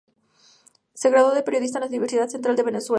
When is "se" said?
0.95-1.11